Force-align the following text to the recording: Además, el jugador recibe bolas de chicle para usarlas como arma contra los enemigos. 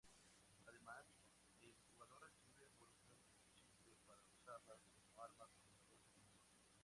Además, 0.65 1.05
el 1.61 1.75
jugador 1.75 2.21
recibe 2.23 2.65
bolas 2.79 3.05
de 3.05 3.21
chicle 3.53 3.99
para 4.07 4.23
usarlas 4.23 4.81
como 4.95 5.21
arma 5.21 5.45
contra 5.53 5.85
los 5.85 6.01
enemigos. 6.09 6.57